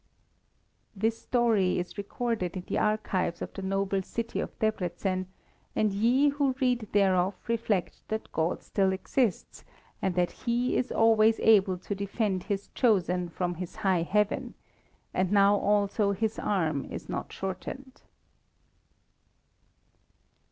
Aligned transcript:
This 0.95 1.21
story 1.21 1.77
is 1.77 1.95
recorded 1.95 2.57
in 2.57 2.63
the 2.65 2.79
archives 2.79 3.39
of 3.39 3.53
the 3.53 3.61
noble 3.61 4.01
city 4.01 4.39
of 4.39 4.57
Debreczen, 4.57 5.27
and 5.75 5.93
ye 5.93 6.29
who 6.29 6.55
read 6.59 6.87
thereof 6.91 7.35
reflect 7.47 8.01
that 8.07 8.31
God 8.31 8.63
still 8.63 8.91
exists, 8.93 9.63
and 10.01 10.15
that 10.15 10.31
He 10.31 10.75
is 10.75 10.91
always 10.91 11.39
able 11.41 11.77
to 11.77 11.93
defend 11.93 12.41
His 12.45 12.69
chosen 12.73 13.29
from 13.29 13.53
His 13.53 13.75
high 13.75 14.01
heaven, 14.01 14.55
and 15.13 15.31
now 15.31 15.55
also 15.55 16.13
His 16.13 16.39
arm 16.39 16.85
is 16.85 17.07
not 17.07 17.31
shortened. 17.31 18.01